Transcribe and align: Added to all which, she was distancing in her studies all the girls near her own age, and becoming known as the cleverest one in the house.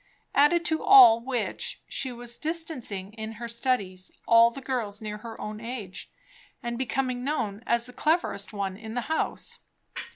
Added 0.33 0.65
to 0.65 0.83
all 0.83 1.19
which, 1.19 1.79
she 1.87 2.11
was 2.11 2.39
distancing 2.39 3.13
in 3.13 3.33
her 3.33 3.47
studies 3.47 4.11
all 4.27 4.49
the 4.49 4.59
girls 4.59 4.99
near 4.99 5.19
her 5.19 5.39
own 5.39 5.59
age, 5.61 6.09
and 6.63 6.75
becoming 6.75 7.23
known 7.23 7.61
as 7.67 7.85
the 7.85 7.93
cleverest 7.93 8.51
one 8.51 8.77
in 8.77 8.95
the 8.95 9.01
house. 9.01 9.59